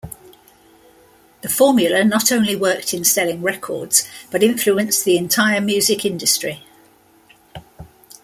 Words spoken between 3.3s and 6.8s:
records, but influenced the entire music industry.